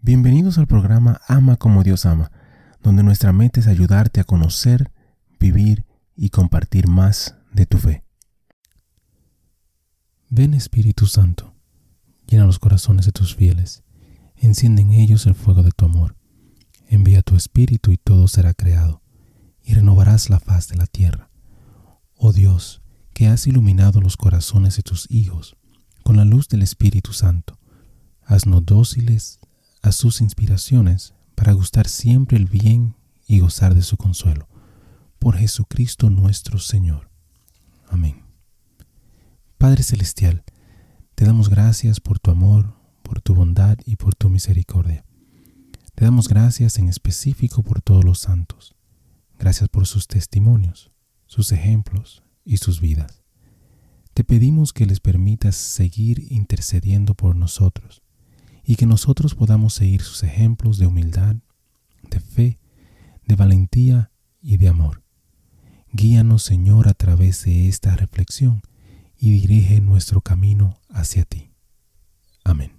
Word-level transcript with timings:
Bienvenidos 0.00 0.58
al 0.58 0.68
programa 0.68 1.20
Ama 1.26 1.56
como 1.56 1.82
Dios 1.82 2.06
ama, 2.06 2.30
donde 2.84 3.02
nuestra 3.02 3.32
meta 3.32 3.58
es 3.58 3.66
ayudarte 3.66 4.20
a 4.20 4.24
conocer, 4.24 4.92
vivir 5.40 5.84
y 6.14 6.30
compartir 6.30 6.86
más 6.86 7.34
de 7.52 7.66
tu 7.66 7.78
fe. 7.78 8.04
Ven 10.30 10.54
Espíritu 10.54 11.06
Santo, 11.06 11.52
llena 12.28 12.46
los 12.46 12.60
corazones 12.60 13.06
de 13.06 13.12
tus 13.12 13.34
fieles, 13.34 13.82
enciende 14.36 14.82
en 14.82 14.92
ellos 14.92 15.26
el 15.26 15.34
fuego 15.34 15.64
de 15.64 15.72
tu 15.72 15.86
amor. 15.86 16.16
Envía 16.86 17.22
tu 17.22 17.34
Espíritu 17.34 17.90
y 17.90 17.96
todo 17.96 18.28
será 18.28 18.54
creado, 18.54 19.02
y 19.64 19.74
renovarás 19.74 20.30
la 20.30 20.38
faz 20.38 20.68
de 20.68 20.76
la 20.76 20.86
tierra. 20.86 21.28
Oh 22.14 22.32
Dios, 22.32 22.82
que 23.12 23.26
has 23.26 23.48
iluminado 23.48 24.00
los 24.00 24.16
corazones 24.16 24.76
de 24.76 24.84
tus 24.84 25.10
hijos 25.10 25.56
con 26.04 26.16
la 26.16 26.24
luz 26.24 26.48
del 26.48 26.62
Espíritu 26.62 27.12
Santo, 27.12 27.58
haznos 28.22 28.64
dóciles 28.64 29.40
a 29.82 29.92
sus 29.92 30.20
inspiraciones 30.20 31.14
para 31.34 31.52
gustar 31.52 31.88
siempre 31.88 32.36
el 32.36 32.46
bien 32.46 32.96
y 33.26 33.40
gozar 33.40 33.74
de 33.74 33.82
su 33.82 33.96
consuelo. 33.96 34.48
Por 35.18 35.36
Jesucristo 35.36 36.10
nuestro 36.10 36.58
Señor. 36.58 37.10
Amén. 37.88 38.24
Padre 39.56 39.82
Celestial, 39.82 40.44
te 41.14 41.24
damos 41.24 41.48
gracias 41.48 42.00
por 42.00 42.18
tu 42.18 42.30
amor, 42.30 42.74
por 43.02 43.20
tu 43.20 43.34
bondad 43.34 43.78
y 43.84 43.96
por 43.96 44.14
tu 44.14 44.30
misericordia. 44.30 45.04
Te 45.94 46.04
damos 46.04 46.28
gracias 46.28 46.78
en 46.78 46.88
específico 46.88 47.62
por 47.62 47.82
todos 47.82 48.04
los 48.04 48.20
santos. 48.20 48.74
Gracias 49.38 49.68
por 49.68 49.86
sus 49.86 50.06
testimonios, 50.06 50.92
sus 51.26 51.52
ejemplos 51.52 52.22
y 52.44 52.58
sus 52.58 52.80
vidas. 52.80 53.22
Te 54.14 54.24
pedimos 54.24 54.72
que 54.72 54.86
les 54.86 55.00
permitas 55.00 55.56
seguir 55.56 56.26
intercediendo 56.30 57.14
por 57.14 57.36
nosotros 57.36 58.02
y 58.68 58.76
que 58.76 58.84
nosotros 58.84 59.34
podamos 59.34 59.72
seguir 59.72 60.02
sus 60.02 60.22
ejemplos 60.24 60.76
de 60.76 60.86
humildad, 60.86 61.36
de 62.10 62.20
fe, 62.20 62.58
de 63.26 63.34
valentía 63.34 64.12
y 64.42 64.58
de 64.58 64.68
amor. 64.68 65.02
Guíanos, 65.90 66.42
Señor, 66.42 66.86
a 66.86 66.92
través 66.92 67.46
de 67.46 67.66
esta 67.66 67.96
reflexión 67.96 68.60
y 69.16 69.30
dirige 69.30 69.80
nuestro 69.80 70.20
camino 70.20 70.82
hacia 70.90 71.24
ti. 71.24 71.50
Amén. 72.44 72.72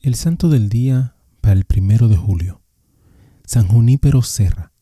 El 0.00 0.16
santo 0.16 0.48
del 0.48 0.68
día 0.68 1.14
para 1.40 1.54
el 1.54 1.64
primero 1.64 2.08
de 2.08 2.16
julio. 2.16 2.60
San 3.44 3.68
Junípero 3.68 4.22
Serra. 4.22 4.72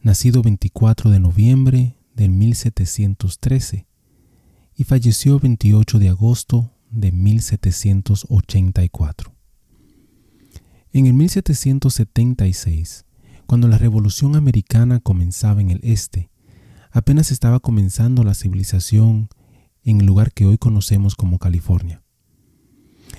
Nacido 0.00 0.42
24 0.42 1.12
de 1.12 1.20
noviembre 1.20 2.00
de 2.16 2.28
1713 2.28 3.86
y 4.74 4.82
falleció 4.82 5.38
28 5.38 6.00
de 6.00 6.08
agosto 6.08 6.74
de 6.90 7.12
1784. 7.12 9.34
En 10.92 11.06
el 11.06 11.14
1776, 11.14 13.04
cuando 13.46 13.68
la 13.68 13.78
Revolución 13.78 14.36
Americana 14.36 15.00
comenzaba 15.00 15.60
en 15.60 15.70
el 15.70 15.80
este, 15.82 16.30
apenas 16.90 17.30
estaba 17.30 17.60
comenzando 17.60 18.24
la 18.24 18.34
civilización 18.34 19.28
en 19.84 20.00
el 20.00 20.06
lugar 20.06 20.32
que 20.32 20.46
hoy 20.46 20.58
conocemos 20.58 21.14
como 21.14 21.38
California. 21.38 22.02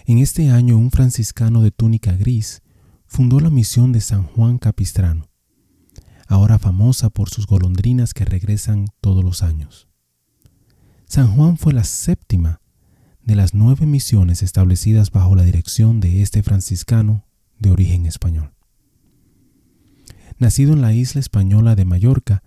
En 0.06 0.18
este 0.18 0.52
año 0.52 0.78
un 0.78 0.92
franciscano 0.92 1.62
de 1.62 1.72
túnica 1.72 2.14
gris 2.14 2.62
fundó 3.06 3.40
la 3.40 3.50
misión 3.50 3.92
de 3.92 4.02
San 4.02 4.24
Juan 4.24 4.58
Capistrano, 4.58 5.30
ahora 6.28 6.60
famosa 6.60 7.10
por 7.10 7.30
sus 7.30 7.48
golondrinas 7.48 8.14
que 8.14 8.26
regresan 8.26 8.88
todos 9.02 9.24
los 9.24 9.42
años. 9.42 9.88
San 11.06 11.36
Juan 11.36 11.58
fue 11.58 11.74
la 11.74 11.84
séptima 11.84 12.62
de 13.30 13.36
las 13.36 13.54
nueve 13.54 13.86
misiones 13.86 14.42
establecidas 14.42 15.12
bajo 15.12 15.36
la 15.36 15.44
dirección 15.44 16.00
de 16.00 16.24
este 16.24 16.42
franciscano 16.42 17.28
de 17.60 17.70
origen 17.70 18.08
español. 18.08 18.56
Nacido 20.40 20.74
en 20.74 20.82
la 20.82 20.94
isla 20.94 21.22
española 21.22 21.76
de 21.76 21.86
Mallorca, 21.86 22.42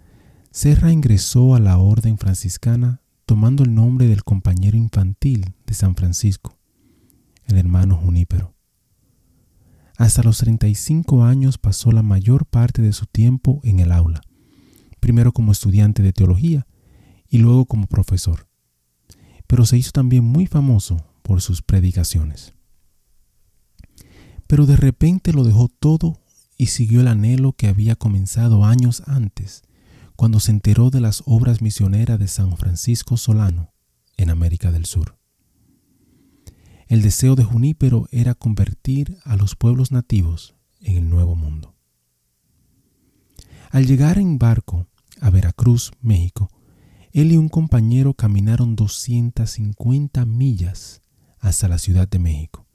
Serra 0.50 0.91
ingresó 0.91 1.54
a 1.54 1.60
la 1.60 1.78
orden 1.78 2.19
franciscana 2.19 3.00
tomando 3.26 3.62
el 3.62 3.72
nombre 3.72 4.09
del 4.09 4.25
compañero 4.25 4.76
infantil 4.76 5.54
de 5.66 5.75
San 5.75 5.94
Francisco, 5.94 6.59
el 7.44 7.59
hermano 7.59 7.94
Junípero. 7.94 8.56
Hasta 9.99 10.25
los 10.25 10.38
35 10.38 11.22
años 11.22 11.59
pasó 11.59 11.93
la 11.93 12.03
mayor 12.03 12.44
parte 12.44 12.82
de 12.82 12.93
su 12.93 13.06
tiempo 13.06 13.60
en 13.62 13.78
el 13.78 13.93
aula, 13.93 14.20
primero 14.99 15.31
como 15.31 15.53
estudiante 15.53 16.03
de 16.03 16.12
teología 16.12 16.66
y 17.28 17.38
luego 17.38 17.66
como 17.66 17.87
profesor. 17.87 18.49
Pero 19.52 19.66
se 19.66 19.76
hizo 19.76 19.90
también 19.90 20.24
muy 20.24 20.46
famoso 20.46 21.04
por 21.20 21.42
sus 21.42 21.60
predicaciones. 21.60 22.54
Pero 24.46 24.64
de 24.64 24.76
repente 24.76 25.34
lo 25.34 25.44
dejó 25.44 25.68
todo 25.68 26.22
y 26.56 26.68
siguió 26.68 27.02
el 27.02 27.08
anhelo 27.08 27.52
que 27.52 27.68
había 27.68 27.94
comenzado 27.94 28.64
años 28.64 29.02
antes, 29.06 29.62
cuando 30.16 30.40
se 30.40 30.52
enteró 30.52 30.88
de 30.88 31.02
las 31.02 31.22
obras 31.26 31.60
misioneras 31.60 32.18
de 32.18 32.28
San 32.28 32.56
Francisco 32.56 33.18
Solano 33.18 33.74
en 34.16 34.30
América 34.30 34.72
del 34.72 34.86
Sur. 34.86 35.18
El 36.88 37.02
deseo 37.02 37.34
de 37.34 37.44
Junípero 37.44 38.08
era 38.10 38.34
convertir 38.34 39.19
a 39.22 39.36
los 39.36 39.54
pueblos 39.54 39.92
nativos 39.92 40.54
en 40.80 40.96
el 40.96 41.10
Nuevo 41.10 41.34
Mundo. 41.34 41.76
Al 43.70 43.86
llegar 43.86 44.16
en 44.16 44.38
barco 44.38 44.86
a 45.20 45.28
Veracruz, 45.28 45.92
México, 46.00 46.48
él 47.12 47.33
y 47.33 47.37
un 47.37 47.49
compañero 47.49 48.15
caminaron 48.15 48.75
250 48.75 50.25
millas 50.25 51.03
hasta 51.39 51.69
la 51.69 51.78
Ciudad 51.78 52.09
de 52.09 52.19
México. 52.19 52.67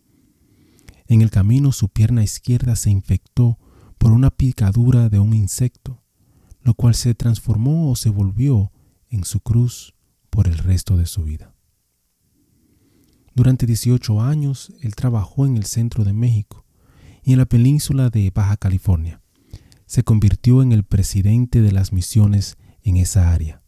En 1.08 1.22
el 1.22 1.32
camino 1.32 1.72
su 1.72 1.90
pierna 1.90 2.24
izquierda 2.24 2.76
se 2.76 2.92
infectó 2.92 3.58
por 3.98 4.12
una 4.12 4.30
picadura 4.30 5.10
de 5.10 5.20
un 5.20 5.34
insecto, 5.34 6.04
lo 6.62 6.76
cual 6.76 6.94
se 6.94 7.16
transformó 7.16 7.90
o 7.90 7.96
se 7.96 8.10
volvió 8.10 8.72
en 9.10 9.24
su 9.24 9.40
cruz 9.40 9.96
por 10.30 10.48
el 10.48 10.58
resto 10.58 10.98
de 10.98 11.06
su 11.08 11.24
vida. 11.24 11.56
Durante 13.34 13.66
18 13.66 14.22
años, 14.22 14.74
él 14.82 14.96
trabajó 14.96 15.46
en 15.46 15.58
el 15.58 15.66
centro 15.66 16.04
de 16.04 16.14
México 16.14 16.66
y 17.24 17.34
en 17.34 17.40
la 17.40 17.46
península 17.46 18.10
de 18.10 18.32
Baja 18.32 18.58
California. 18.58 19.22
Se 19.86 20.04
convirtió 20.04 20.62
en 20.62 20.72
el 20.72 20.84
presidente 20.84 21.62
de 21.62 21.72
las 21.72 21.94
misiones 21.94 22.58
en 22.84 22.98
esa 22.98 23.32
área. 23.32 23.64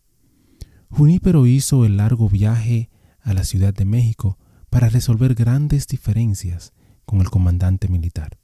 Junípero 0.90 1.46
hizo 1.46 1.86
el 1.86 1.98
largo 1.98 2.30
viaje 2.30 2.90
a 3.22 3.34
la 3.34 3.44
Ciudad 3.44 3.74
de 3.74 3.86
México 3.86 4.38
para 4.70 4.90
resolver 4.90 5.36
grandes 5.36 5.88
diferencias 5.88 6.74
con 7.06 7.22
el 7.22 7.30
comandante 7.30 7.88
militar. 7.88 8.40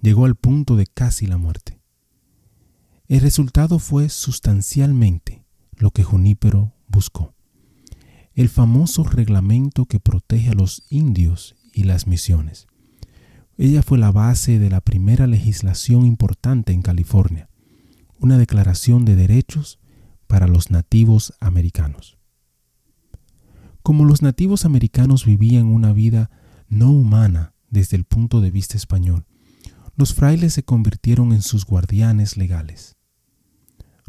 Llegó 0.00 0.24
al 0.24 0.36
punto 0.36 0.76
de 0.76 0.86
casi 0.86 1.26
la 1.26 1.38
muerte. 1.38 1.80
El 3.08 3.20
resultado 3.20 3.78
fue 3.78 4.08
sustancialmente 4.08 5.44
lo 5.76 5.90
que 5.90 6.02
Junípero 6.02 6.74
buscó 6.88 7.34
el 8.34 8.48
famoso 8.48 9.04
reglamento 9.04 9.86
que 9.86 10.00
protege 10.00 10.50
a 10.50 10.54
los 10.54 10.84
indios 10.88 11.56
y 11.72 11.84
las 11.84 12.06
misiones. 12.06 12.66
Ella 13.58 13.82
fue 13.82 13.98
la 13.98 14.10
base 14.10 14.58
de 14.58 14.70
la 14.70 14.80
primera 14.80 15.26
legislación 15.26 16.06
importante 16.06 16.72
en 16.72 16.82
California, 16.82 17.50
una 18.18 18.38
declaración 18.38 19.04
de 19.04 19.16
derechos 19.16 19.78
para 20.32 20.46
los 20.46 20.70
nativos 20.70 21.34
americanos. 21.40 22.16
Como 23.82 24.06
los 24.06 24.22
nativos 24.22 24.64
americanos 24.64 25.26
vivían 25.26 25.66
una 25.66 25.92
vida 25.92 26.30
no 26.70 26.90
humana 26.90 27.52
desde 27.68 27.98
el 27.98 28.04
punto 28.04 28.40
de 28.40 28.50
vista 28.50 28.78
español, 28.78 29.26
los 29.94 30.14
frailes 30.14 30.54
se 30.54 30.62
convirtieron 30.62 31.34
en 31.34 31.42
sus 31.42 31.66
guardianes 31.66 32.38
legales. 32.38 32.96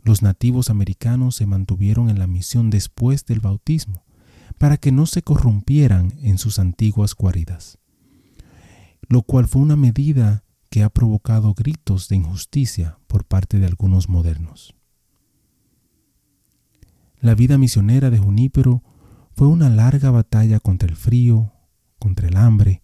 Los 0.02 0.22
nativos 0.22 0.70
americanos 0.70 1.36
se 1.36 1.46
mantuvieron 1.46 2.10
en 2.10 2.20
la 2.20 2.28
misión 2.28 2.70
después 2.70 3.26
del 3.26 3.42
bautismo, 3.42 4.06
para 4.58 4.78
que 4.78 4.94
no 4.94 5.08
se 5.08 5.24
corrompieran 5.24 6.14
en 6.22 6.38
sus 6.38 6.58
antiguas 6.58 7.16
guaridas, 7.16 7.80
lo 9.10 9.24
cual 9.24 9.50
fue 9.50 9.62
una 9.62 9.76
medida 9.76 10.46
que 10.70 10.84
ha 10.84 10.90
provocado 10.90 11.54
gritos 11.54 12.08
de 12.08 12.16
injusticia 12.16 12.98
por 13.08 13.26
parte 13.26 13.60
de 13.60 13.66
algunos 13.66 14.08
modernos. 14.08 14.74
La 17.24 17.36
vida 17.36 17.58
misionera 17.58 18.10
de 18.10 18.18
Junípero 18.18 18.84
fue 19.34 19.48
una 19.48 19.70
larga 19.70 20.12
batalla 20.12 20.60
contra 20.60 20.90
el 20.90 20.98
frío, 20.98 21.54
contra 21.98 22.28
el 22.28 22.36
hambre, 22.36 22.84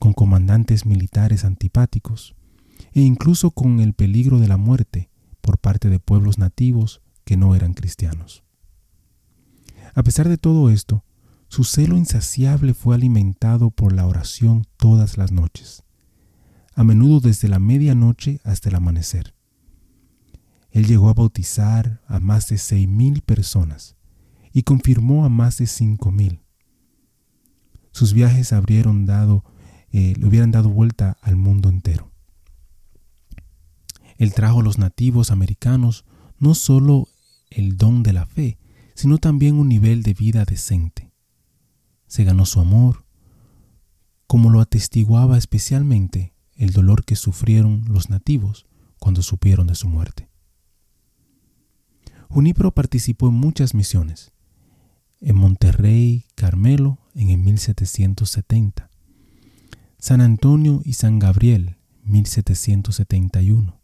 con 0.00 0.12
comandantes 0.12 0.86
militares 0.86 1.44
antipáticos 1.44 2.34
e 2.92 3.00
incluso 3.00 3.52
con 3.52 3.78
el 3.78 3.92
peligro 3.92 4.40
de 4.40 4.48
la 4.48 4.56
muerte 4.56 5.08
por 5.40 5.58
parte 5.58 5.88
de 5.88 6.00
pueblos 6.00 6.38
nativos 6.38 7.00
que 7.24 7.36
no 7.36 7.54
eran 7.54 7.74
cristianos. 7.74 8.42
A 9.94 10.02
pesar 10.02 10.28
de 10.28 10.36
todo 10.36 10.68
esto, 10.68 11.04
su 11.46 11.62
celo 11.62 11.96
insaciable 11.96 12.74
fue 12.74 12.96
alimentado 12.96 13.70
por 13.70 13.92
la 13.92 14.04
oración 14.08 14.64
todas 14.78 15.16
las 15.16 15.30
noches, 15.30 15.84
a 16.74 16.82
menudo 16.82 17.20
desde 17.20 17.46
la 17.46 17.60
medianoche 17.60 18.40
hasta 18.42 18.68
el 18.68 18.74
amanecer. 18.74 19.37
Él 20.78 20.86
llegó 20.86 21.08
a 21.08 21.14
bautizar 21.14 22.00
a 22.06 22.20
más 22.20 22.46
de 22.46 22.56
seis 22.56 22.86
mil 22.86 23.20
personas 23.22 23.96
y 24.52 24.62
confirmó 24.62 25.24
a 25.24 25.28
más 25.28 25.58
de 25.58 25.66
cinco 25.66 26.12
mil. 26.12 26.40
Sus 27.90 28.12
viajes 28.12 28.52
habrían 28.52 29.04
dado 29.04 29.42
eh, 29.90 30.14
le 30.16 30.24
hubieran 30.24 30.52
dado 30.52 30.68
vuelta 30.68 31.18
al 31.20 31.34
mundo 31.34 31.68
entero. 31.68 32.12
Él 34.18 34.32
trajo 34.32 34.60
a 34.60 34.62
los 34.62 34.78
nativos 34.78 35.32
americanos 35.32 36.04
no 36.38 36.54
solo 36.54 37.08
el 37.50 37.76
don 37.76 38.04
de 38.04 38.12
la 38.12 38.26
fe, 38.26 38.56
sino 38.94 39.18
también 39.18 39.56
un 39.56 39.68
nivel 39.68 40.04
de 40.04 40.14
vida 40.14 40.44
decente. 40.44 41.10
Se 42.06 42.22
ganó 42.22 42.46
su 42.46 42.60
amor, 42.60 43.04
como 44.28 44.48
lo 44.48 44.60
atestiguaba 44.60 45.38
especialmente 45.38 46.34
el 46.54 46.70
dolor 46.70 47.04
que 47.04 47.16
sufrieron 47.16 47.84
los 47.88 48.10
nativos 48.10 48.66
cuando 49.00 49.22
supieron 49.22 49.66
de 49.66 49.74
su 49.74 49.88
muerte. 49.88 50.27
Junípero 52.38 52.70
participó 52.70 53.26
en 53.26 53.34
muchas 53.34 53.74
misiones, 53.74 54.30
en 55.20 55.34
Monterrey, 55.34 56.26
Carmelo, 56.36 57.00
en 57.16 57.30
el 57.30 57.38
1770, 57.38 58.88
San 59.98 60.20
Antonio 60.20 60.80
y 60.84 60.92
San 60.92 61.18
Gabriel, 61.18 61.78
1771, 62.04 63.80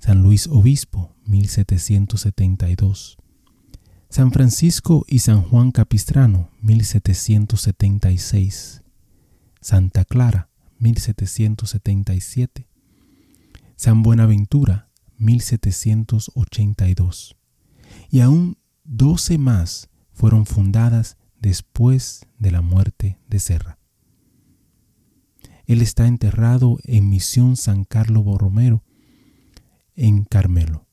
San 0.00 0.24
Luis 0.24 0.48
Obispo, 0.48 1.14
1772, 1.24 3.16
San 4.08 4.32
Francisco 4.32 5.04
y 5.06 5.20
San 5.20 5.42
Juan 5.42 5.70
Capistrano, 5.70 6.50
1776, 6.62 8.82
Santa 9.60 10.04
Clara, 10.04 10.50
1777, 10.80 12.66
San 13.76 14.02
Buenaventura, 14.02 14.88
1782, 15.18 17.36
y 18.10 18.20
aún 18.20 18.58
doce 18.84 19.38
más 19.38 19.88
fueron 20.12 20.46
fundadas 20.46 21.16
después 21.40 22.26
de 22.38 22.50
la 22.50 22.62
muerte 22.62 23.18
de 23.28 23.38
Serra. 23.38 23.78
Él 25.66 25.82
está 25.82 26.06
enterrado 26.06 26.78
en 26.84 27.08
Misión 27.08 27.56
San 27.56 27.84
Carlos 27.84 28.24
Borromero, 28.24 28.84
en 29.94 30.24
Carmelo, 30.24 30.86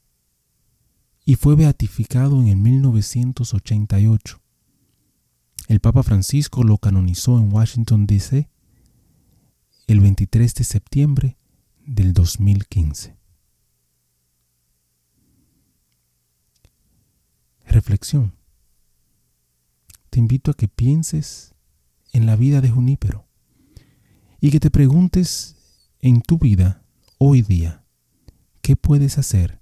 y 1.26 1.36
fue 1.36 1.56
beatificado 1.56 2.42
en 2.42 2.48
el 2.48 2.58
1988. 2.58 4.42
El 5.68 5.80
Papa 5.80 6.04
Francisco 6.04 6.64
lo 6.64 6.78
canonizó 6.78 7.38
en 7.38 7.54
Washington, 7.54 8.06
D.C. 8.06 8.50
el 9.88 10.00
23 10.02 10.54
de 10.56 10.64
septiembre 10.64 11.38
del 11.86 12.14
2015. 12.14 13.23
Reflexión. 17.74 18.36
Te 20.12 20.20
invito 20.20 20.52
a 20.52 20.54
que 20.54 20.68
pienses 20.68 21.56
en 22.12 22.28
la 22.28 22.36
vida 22.36 22.62
de 22.62 22.70
Junípero 22.70 23.26
y 24.40 24.52
que 24.52 24.60
te 24.60 24.70
preguntes 24.70 25.56
en 26.00 26.22
tu 26.22 26.38
vida 26.38 26.84
hoy 27.18 27.42
día 27.42 27.84
qué 28.62 28.76
puedes 28.76 29.18
hacer 29.18 29.60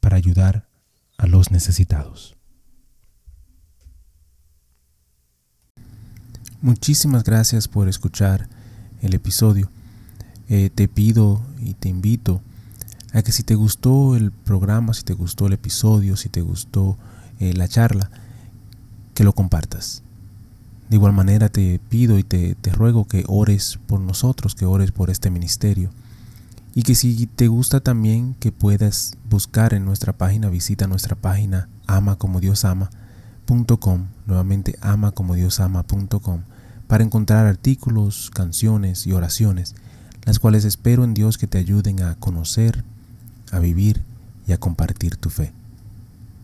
para 0.00 0.18
ayudar 0.18 0.68
a 1.16 1.26
los 1.26 1.50
necesitados. 1.50 2.36
Muchísimas 6.60 7.24
gracias 7.24 7.68
por 7.68 7.88
escuchar 7.88 8.50
el 9.00 9.14
episodio. 9.14 9.70
Eh, 10.50 10.68
te 10.68 10.88
pido 10.88 11.40
y 11.58 11.72
te 11.72 11.88
invito 11.88 12.42
a 13.14 13.22
que 13.22 13.32
si 13.32 13.44
te 13.44 13.54
gustó 13.54 14.14
el 14.14 14.30
programa, 14.30 14.92
si 14.92 15.04
te 15.04 15.14
gustó 15.14 15.46
el 15.46 15.54
episodio, 15.54 16.16
si 16.16 16.28
te 16.28 16.42
gustó 16.42 16.98
eh, 17.40 17.52
la 17.54 17.66
charla, 17.66 18.08
que 19.14 19.24
lo 19.24 19.32
compartas. 19.32 20.04
De 20.88 20.94
igual 20.96 21.12
manera 21.12 21.48
te 21.48 21.80
pido 21.88 22.18
y 22.18 22.22
te, 22.22 22.54
te 22.54 22.70
ruego 22.70 23.06
que 23.06 23.24
ores 23.26 23.80
por 23.86 23.98
nosotros, 24.00 24.54
que 24.54 24.66
ores 24.66 24.92
por 24.92 25.10
este 25.10 25.30
ministerio. 25.30 25.90
Y 26.74 26.84
que 26.84 26.94
si 26.94 27.26
te 27.26 27.48
gusta 27.48 27.80
también 27.80 28.36
que 28.38 28.52
puedas 28.52 29.16
buscar 29.28 29.74
en 29.74 29.84
nuestra 29.84 30.12
página, 30.12 30.48
visita 30.50 30.86
nuestra 30.86 31.16
página 31.16 31.68
amacomodiosama.com, 31.88 34.06
nuevamente 34.26 34.78
amacomodiosama.com, 34.80 36.42
para 36.86 37.02
encontrar 37.02 37.46
artículos, 37.46 38.30
canciones 38.32 39.04
y 39.06 39.12
oraciones 39.12 39.74
las 40.24 40.38
cuales 40.38 40.64
espero 40.64 41.04
en 41.04 41.14
Dios 41.14 41.38
que 41.38 41.46
te 41.46 41.58
ayuden 41.58 42.02
a 42.02 42.14
conocer, 42.16 42.84
a 43.50 43.58
vivir 43.58 44.02
y 44.46 44.52
a 44.52 44.58
compartir 44.58 45.16
tu 45.16 45.30
fe. 45.30 45.52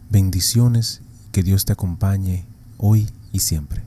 Bendiciones, 0.08 1.02
que 1.32 1.42
Dios 1.42 1.64
te 1.64 1.72
acompañe 1.72 2.46
hoy 2.78 3.08
y 3.32 3.40
siempre. 3.40 3.82